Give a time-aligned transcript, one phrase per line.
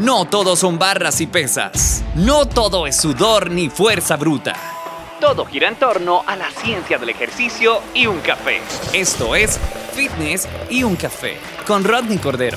[0.00, 2.02] No todo son barras y pesas.
[2.14, 4.56] No todo es sudor ni fuerza bruta.
[5.20, 8.62] Todo gira en torno a la ciencia del ejercicio y un café.
[8.94, 9.60] Esto es
[9.92, 11.36] Fitness y un café
[11.66, 12.56] con Rodney Cordero.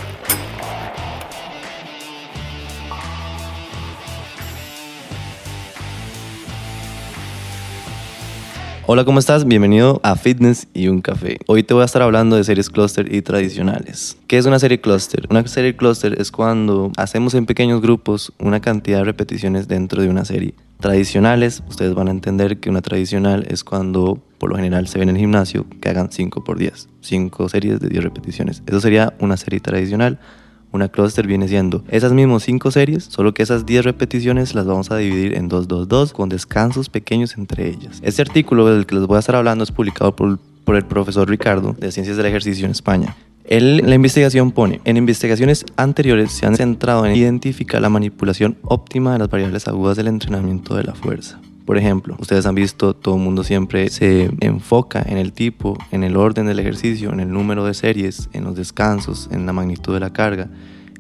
[8.86, 9.46] Hola, ¿cómo estás?
[9.46, 11.38] Bienvenido a Fitness y un café.
[11.48, 14.18] Hoy te voy a estar hablando de series cluster y tradicionales.
[14.28, 15.26] ¿Qué es una serie cluster?
[15.30, 20.10] Una serie cluster es cuando hacemos en pequeños grupos una cantidad de repeticiones dentro de
[20.10, 20.54] una serie.
[20.82, 25.04] Tradicionales, ustedes van a entender que una tradicional es cuando por lo general se ve
[25.04, 28.64] en el gimnasio que hagan 5 por 10, 5 series de 10 repeticiones.
[28.68, 30.20] Eso sería una serie tradicional
[30.74, 34.92] una cluster viene siendo esas mismas 5 series, solo que esas 10 repeticiones las vamos
[34.92, 38.00] a dividir en 2, 2, 2 con descansos pequeños entre ellas.
[38.02, 41.30] Este artículo del que les voy a estar hablando es publicado por, por el profesor
[41.30, 43.16] Ricardo de Ciencias del Ejercicio en España.
[43.46, 49.14] Él, la investigación pone, en investigaciones anteriores se han centrado en identificar la manipulación óptima
[49.14, 51.40] de las variables agudas del entrenamiento de la fuerza.
[51.66, 56.04] Por ejemplo, ustedes han visto, todo el mundo siempre se enfoca en el tipo, en
[56.04, 59.94] el orden del ejercicio, en el número de series, en los descansos, en la magnitud
[59.94, 60.50] de la carga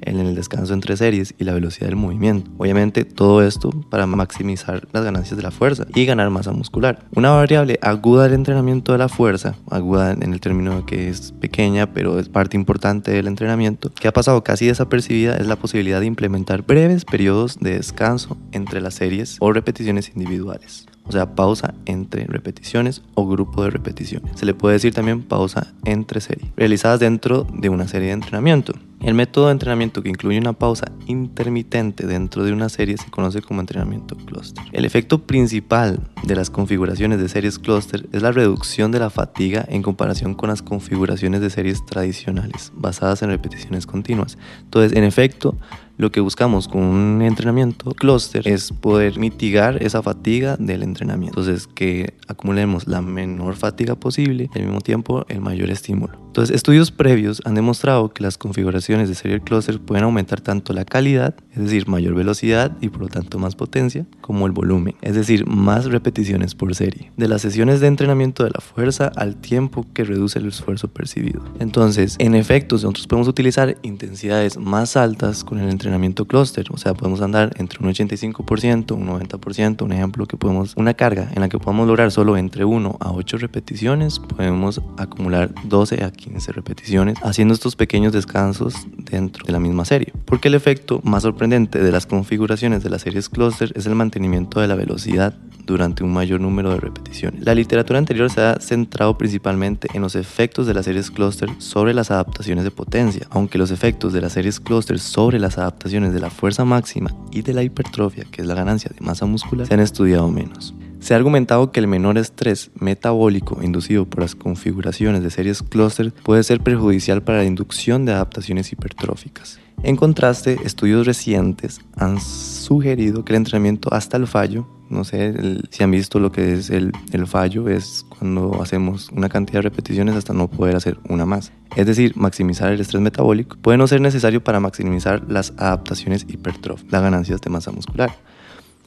[0.06, 2.50] en el descanso entre series y la velocidad del movimiento.
[2.58, 7.06] Obviamente todo esto para maximizar las ganancias de la fuerza y ganar masa muscular.
[7.16, 11.31] Una variable aguda del entrenamiento de la fuerza, aguda en el término de que es
[11.34, 16.00] pequeña pero es parte importante del entrenamiento, que ha pasado casi desapercibida es la posibilidad
[16.00, 21.74] de implementar breves periodos de descanso entre las series o repeticiones individuales o sea, pausa
[21.86, 24.40] entre repeticiones o grupo de repeticiones.
[24.40, 28.74] Se le puede decir también pausa entre series, realizadas dentro de una serie de entrenamiento.
[29.04, 33.42] El método de entrenamiento que incluye una pausa intermitente dentro de una serie se conoce
[33.42, 34.64] como entrenamiento cluster.
[34.72, 39.66] El efecto principal de las configuraciones de series cluster es la reducción de la fatiga
[39.68, 44.38] en comparación con las configuraciones de series tradicionales basadas en repeticiones continuas.
[44.62, 45.58] Entonces, en efecto,
[45.98, 51.42] lo que buscamos con un entrenamiento cluster es poder mitigar esa fatiga del entrenamiento.
[51.42, 56.18] Entonces, que acumulemos la menor fatiga posible y al mismo tiempo el mayor estímulo.
[56.28, 60.86] Entonces, estudios previos han demostrado que las configuraciones de serial cluster pueden aumentar tanto la
[60.86, 65.16] calidad, es decir, mayor velocidad y por lo tanto más potencia, como el volumen, es
[65.16, 69.86] decir, más repeticiones por serie, de las sesiones de entrenamiento de la fuerza al tiempo
[69.94, 71.44] que reduce el esfuerzo percibido.
[71.59, 76.94] Entonces, en efecto, nosotros podemos utilizar intensidades más altas con el entrenamiento cluster, o sea,
[76.94, 81.50] podemos andar entre un 85%, un 90%, un ejemplo que podemos, una carga en la
[81.50, 87.18] que podamos lograr solo entre 1 a 8 repeticiones, podemos acumular 12 a 15 repeticiones,
[87.24, 90.13] haciendo estos pequeños descansos dentro de la misma serie.
[90.25, 94.59] Porque el efecto más sorprendente de las configuraciones de las series cluster es el mantenimiento
[94.59, 95.35] de la velocidad
[95.66, 97.45] durante un mayor número de repeticiones.
[97.45, 101.94] La literatura anterior se ha centrado principalmente en los efectos de las series cluster sobre
[101.94, 106.19] las adaptaciones de potencia, aunque los efectos de las series cluster sobre las adaptaciones de
[106.19, 109.73] la fuerza máxima y de la hipertrofia, que es la ganancia de masa muscular, se
[109.73, 110.73] han estudiado menos.
[111.03, 116.14] Se ha argumentado que el menor estrés metabólico inducido por las configuraciones de series cluster
[116.14, 119.59] puede ser perjudicial para la inducción de adaptaciones hipertróficas.
[119.84, 125.84] En contraste, estudios recientes han sugerido que el entrenamiento hasta el fallo, no sé si
[125.84, 130.16] han visto lo que es el, el fallo, es cuando hacemos una cantidad de repeticiones
[130.16, 131.52] hasta no poder hacer una más.
[131.75, 136.94] Es decir, maximizar el estrés metabólico puede no ser necesario para maximizar las adaptaciones hipertróficas,
[136.94, 138.16] las ganancias de masa muscular.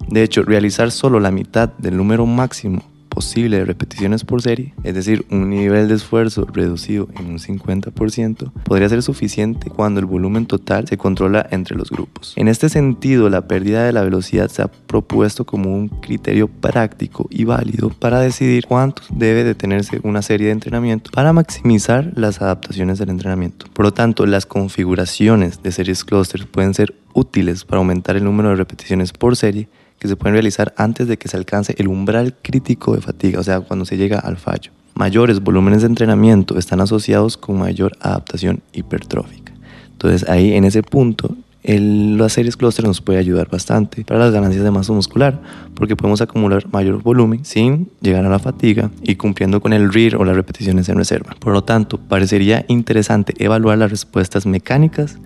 [0.08, 2.82] De hecho, realizar solo la mitad del número máximo
[3.16, 8.52] posible de repeticiones por serie, es decir, un nivel de esfuerzo reducido en un 50%,
[8.64, 12.34] podría ser suficiente cuando el volumen total se controla entre los grupos.
[12.36, 17.26] En este sentido, la pérdida de la velocidad se ha propuesto como un criterio práctico
[17.30, 22.98] y válido para decidir cuánto debe detenerse una serie de entrenamiento para maximizar las adaptaciones
[22.98, 23.64] del entrenamiento.
[23.72, 28.50] Por lo tanto, las configuraciones de series clusters pueden ser útiles para aumentar el número
[28.50, 29.70] de repeticiones por serie
[30.08, 33.60] se pueden realizar antes de que se alcance el umbral crítico de fatiga, o sea,
[33.60, 34.72] cuando se llega al fallo.
[34.94, 39.52] Mayores volúmenes de entrenamiento están asociados con mayor adaptación hipertrófica.
[39.92, 41.36] Entonces ahí en ese punto
[41.66, 45.40] el, las series cluster nos puede ayudar bastante para las ganancias de masa muscular,
[45.74, 50.16] porque podemos acumular mayor volumen sin llegar a la fatiga y cumpliendo con el RIR
[50.16, 51.34] o las repeticiones en reserva.
[51.40, 55.18] Por lo tanto, parecería interesante evaluar las respuestas mecánicas,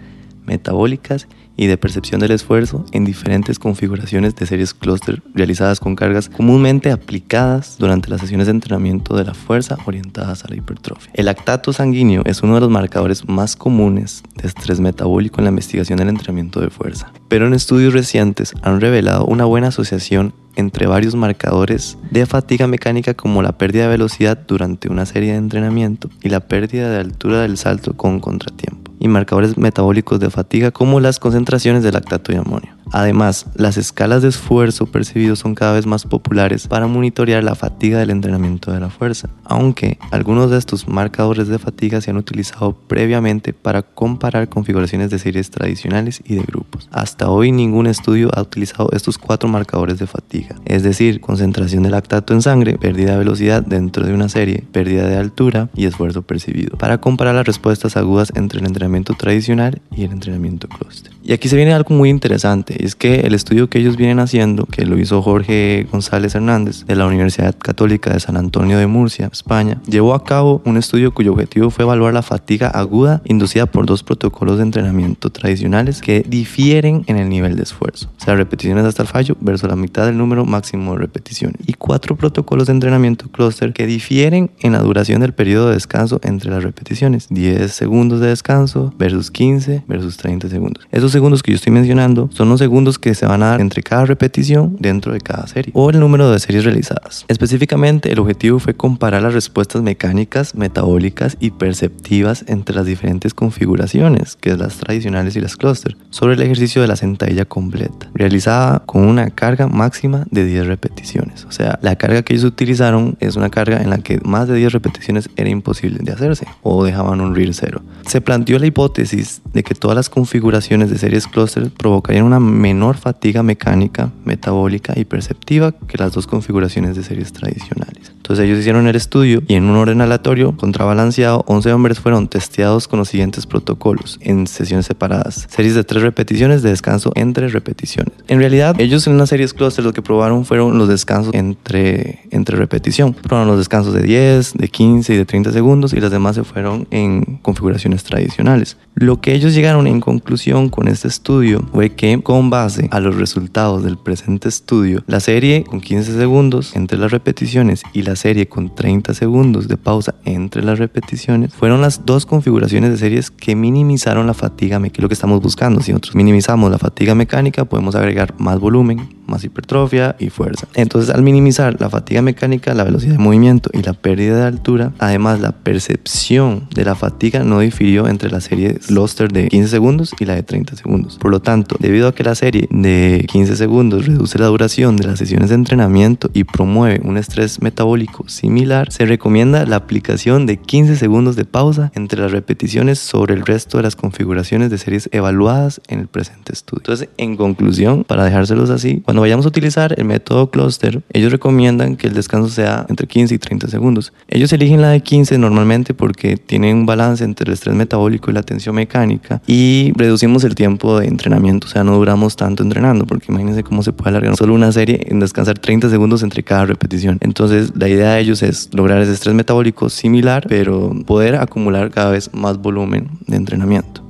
[0.44, 6.30] metabólicas y de percepción del esfuerzo en diferentes configuraciones de series cluster realizadas con cargas
[6.30, 11.12] comúnmente aplicadas durante las sesiones de entrenamiento de la fuerza orientadas a la hipertrofia.
[11.14, 15.50] El lactato sanguíneo es uno de los marcadores más comunes de estrés metabólico en la
[15.50, 20.86] investigación del entrenamiento de fuerza, pero en estudios recientes han revelado una buena asociación entre
[20.86, 26.08] varios marcadores de fatiga mecánica como la pérdida de velocidad durante una serie de entrenamiento
[26.22, 28.89] y la pérdida de altura del salto con contratiempo.
[29.00, 32.76] Y marcadores metabólicos de fatiga como las concentraciones de lactato y amonio.
[32.92, 37.98] Además, las escalas de esfuerzo percibido son cada vez más populares para monitorear la fatiga
[38.00, 42.72] del entrenamiento de la fuerza, aunque algunos de estos marcadores de fatiga se han utilizado
[42.72, 46.88] previamente para comparar configuraciones de series tradicionales y de grupos.
[46.90, 51.90] Hasta hoy ningún estudio ha utilizado estos cuatro marcadores de fatiga, es decir, concentración de
[51.90, 56.22] lactato en sangre, pérdida de velocidad dentro de una serie, pérdida de altura y esfuerzo
[56.22, 61.12] percibido, para comparar las respuestas agudas entre el entrenamiento tradicional y el entrenamiento cluster.
[61.22, 64.64] Y aquí se viene algo muy interesante, es que el estudio que ellos vienen haciendo,
[64.66, 69.28] que lo hizo Jorge González Hernández de la Universidad Católica de San Antonio de Murcia,
[69.30, 73.86] España, llevó a cabo un estudio cuyo objetivo fue evaluar la fatiga aguda inducida por
[73.86, 78.84] dos protocolos de entrenamiento tradicionales que difieren en el nivel de esfuerzo, o sea, repeticiones
[78.84, 82.72] hasta el fallo versus la mitad del número máximo de repeticiones, y cuatro protocolos de
[82.72, 87.70] entrenamiento cluster que difieren en la duración del periodo de descanso entre las repeticiones, 10
[87.70, 90.86] segundos de descanso versus 15 versus 30 segundos.
[90.90, 93.82] Esos segundos que yo estoy mencionando son los segundos que se van a dar entre
[93.82, 97.24] cada repetición dentro de cada serie o el número de series realizadas.
[97.28, 104.36] Específicamente, el objetivo fue comparar las respuestas mecánicas, metabólicas y perceptivas entre las diferentes configuraciones,
[104.36, 108.80] que es las tradicionales y las cluster, sobre el ejercicio de la sentadilla completa, realizada
[108.86, 111.44] con una carga máxima de 10 repeticiones.
[111.44, 114.54] O sea, la carga que ellos utilizaron es una carga en la que más de
[114.54, 117.82] 10 repeticiones era imposible de hacerse o dejaban un real cero.
[118.10, 122.96] Se planteó la hipótesis de que todas las configuraciones de series cluster provocarían una menor
[122.96, 128.12] fatiga mecánica, metabólica y perceptiva que las dos configuraciones de series tradicionales.
[128.30, 132.86] Entonces ellos hicieron el estudio y en un orden aleatorio, contrabalanceado, 11 hombres fueron testeados
[132.86, 135.48] con los siguientes protocolos en sesiones separadas.
[135.50, 138.14] Series de 3 repeticiones de descanso entre repeticiones.
[138.28, 142.56] En realidad, ellos en las series cluster lo que probaron fueron los descansos entre, entre
[142.56, 143.14] repetición.
[143.14, 146.44] Probaron los descansos de 10, de 15 y de 30 segundos y las demás se
[146.44, 148.76] fueron en configuraciones tradicionales.
[148.94, 153.16] Lo que ellos llegaron en conclusión con este estudio fue que con base a los
[153.16, 158.46] resultados del presente estudio, la serie con 15 segundos entre las repeticiones y la serie
[158.48, 163.56] con 30 segundos de pausa entre las repeticiones fueron las dos configuraciones de series que
[163.56, 165.80] minimizaron la fatiga, que es lo que estamos buscando.
[165.80, 170.66] Si nosotros minimizamos la fatiga mecánica, podemos agregar más volumen, más hipertrofia y fuerza.
[170.74, 174.92] Entonces, al minimizar la fatiga mecánica, la velocidad de movimiento y la pérdida de altura,
[174.98, 180.14] además la percepción de la fatiga no difirió entre la serie Luster de 15 segundos
[180.18, 181.18] y la de 30 segundos.
[181.18, 185.06] Por lo tanto, debido a que la serie de 15 segundos reduce la duración de
[185.06, 190.56] las sesiones de entrenamiento y promueve un estrés metabólico similar, se recomienda la aplicación de
[190.58, 195.08] 15 segundos de pausa entre las repeticiones sobre el resto de las configuraciones de series
[195.12, 196.80] evaluadas en el presente estudio.
[196.80, 201.96] Entonces, en conclusión, para dejárselos así, cuando vayamos a utilizar el método cluster, ellos recomiendan
[201.96, 204.14] que el descanso sea entre 15 y 30 segundos.
[204.28, 208.34] Ellos eligen la de 15 normalmente porque tienen un balance entre el estrés metabólico y
[208.34, 213.06] la tensión mecánica y reducimos el tiempo de entrenamiento, o sea, no duramos tanto entrenando
[213.06, 216.64] porque imagínense cómo se puede alargar solo una serie en descansar 30 segundos entre cada
[216.64, 217.18] repetición.
[217.20, 222.10] Entonces, la idea de ellos es lograr ese estrés metabólico similar, pero poder acumular cada
[222.10, 224.09] vez más volumen de entrenamiento.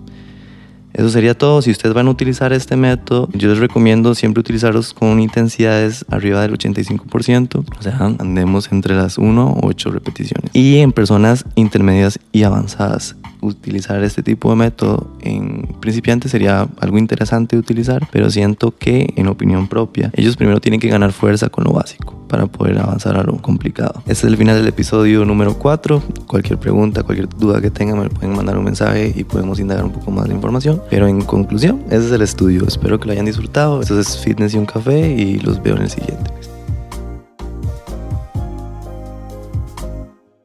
[1.00, 1.62] Eso sería todo.
[1.62, 6.42] Si ustedes van a utilizar este método, yo les recomiendo siempre utilizarlos con intensidades arriba
[6.42, 7.64] del 85%.
[7.78, 10.50] O sea, andemos entre las 1 o 8 repeticiones.
[10.52, 16.98] Y en personas intermedias y avanzadas utilizar este tipo de método en principiantes sería algo
[16.98, 21.48] interesante de utilizar, pero siento que en opinión propia, ellos primero tienen que ganar fuerza
[21.48, 24.02] con lo básico para poder avanzar a lo complicado.
[24.06, 26.02] Este es el final del episodio número 4.
[26.26, 29.90] Cualquier pregunta, cualquier duda que tengan me pueden mandar un mensaje y podemos indagar un
[29.90, 30.80] poco más de información.
[30.88, 32.66] Pero en conclusión, ese es el estudio.
[32.66, 33.80] Espero que lo hayan disfrutado.
[33.82, 36.30] Esto es Fitness y un café y los veo en el siguiente.